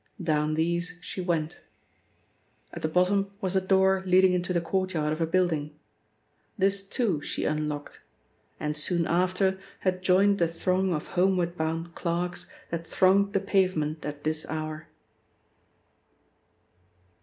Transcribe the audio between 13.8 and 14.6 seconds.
at this